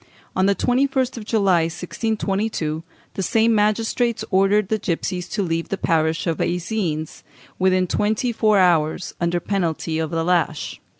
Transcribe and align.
On 0.35 0.47
the 0.47 0.55
21st 0.55 1.15
of 1.17 1.25
July, 1.25 1.65
1622, 1.65 2.81
the 3.13 3.21
same 3.21 3.53
magistrates 3.53 4.25
ordered 4.31 4.69
the 4.69 4.79
gipsies 4.79 5.29
to 5.29 5.43
leave 5.43 5.69
the 5.69 5.77
parish 5.77 6.25
of 6.25 6.37
Eysines 6.39 7.21
within 7.59 7.85
twenty 7.85 8.31
four 8.31 8.57
hours, 8.57 9.13
under 9.21 9.39
penalty 9.39 9.99
of 9.99 10.09
the 10.09 10.23
lash. 10.23 10.81